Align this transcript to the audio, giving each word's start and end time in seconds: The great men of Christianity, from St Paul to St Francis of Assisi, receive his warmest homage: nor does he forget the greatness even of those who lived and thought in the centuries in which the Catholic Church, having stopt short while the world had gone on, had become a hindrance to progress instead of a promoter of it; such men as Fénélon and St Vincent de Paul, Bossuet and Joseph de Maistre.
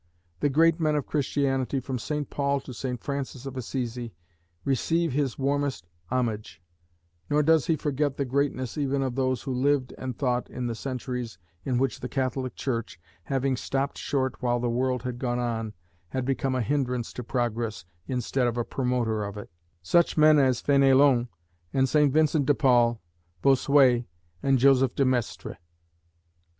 The 0.39 0.49
great 0.49 0.79
men 0.79 0.95
of 0.95 1.05
Christianity, 1.05 1.79
from 1.79 1.99
St 1.99 2.27
Paul 2.27 2.59
to 2.61 2.73
St 2.73 2.99
Francis 3.03 3.45
of 3.45 3.55
Assisi, 3.55 4.15
receive 4.65 5.13
his 5.13 5.37
warmest 5.37 5.85
homage: 6.09 6.59
nor 7.29 7.43
does 7.43 7.67
he 7.67 7.75
forget 7.75 8.17
the 8.17 8.25
greatness 8.25 8.79
even 8.79 9.03
of 9.03 9.13
those 9.13 9.43
who 9.43 9.53
lived 9.53 9.93
and 9.99 10.17
thought 10.17 10.49
in 10.49 10.65
the 10.65 10.73
centuries 10.73 11.37
in 11.63 11.77
which 11.77 11.99
the 11.99 12.09
Catholic 12.09 12.55
Church, 12.55 12.99
having 13.25 13.55
stopt 13.55 13.95
short 13.99 14.41
while 14.41 14.59
the 14.59 14.71
world 14.71 15.03
had 15.03 15.19
gone 15.19 15.37
on, 15.37 15.71
had 16.09 16.25
become 16.25 16.55
a 16.55 16.63
hindrance 16.63 17.13
to 17.13 17.23
progress 17.23 17.85
instead 18.07 18.47
of 18.47 18.57
a 18.57 18.65
promoter 18.65 19.23
of 19.23 19.37
it; 19.37 19.51
such 19.83 20.17
men 20.17 20.39
as 20.39 20.63
Fénélon 20.63 21.27
and 21.75 21.87
St 21.87 22.11
Vincent 22.11 22.47
de 22.47 22.55
Paul, 22.55 22.99
Bossuet 23.43 24.05
and 24.41 24.57
Joseph 24.57 24.95
de 24.95 25.05
Maistre. 25.05 25.59